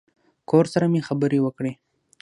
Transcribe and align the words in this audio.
کور 0.49 0.65
سره 0.73 0.85
مې 0.91 1.01
خبرې 1.07 1.39
وکړې. 1.41 1.71